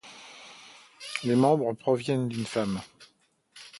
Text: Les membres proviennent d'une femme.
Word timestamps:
Les 1.23 1.35
membres 1.35 1.73
proviennent 1.73 2.27
d'une 2.27 2.47
femme. 2.47 2.81